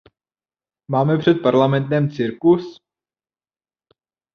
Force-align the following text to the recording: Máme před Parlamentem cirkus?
Máme 0.87 1.17
před 1.17 1.33
Parlamentem 1.41 2.09
cirkus? 2.11 2.79